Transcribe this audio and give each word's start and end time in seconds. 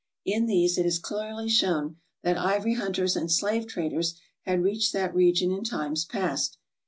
In 0.25 0.47
these 0.47 0.79
it 0.79 0.85
is 0.87 0.97
clearly 0.97 1.47
shown 1.47 1.97
that 2.23 2.35
ivory 2.35 2.73
hunters 2.73 3.15
and 3.15 3.31
slave 3.31 3.67
traders 3.67 4.15
had 4.47 4.63
reached 4.63 4.93
that 4.93 5.13
region 5.13 5.51
in 5.51 5.63
times 5.63 6.05
past. 6.05 6.57